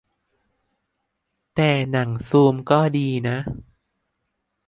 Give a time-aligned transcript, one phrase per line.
[1.55, 3.37] -แต่ "หนังซูม" ก็ดีนะ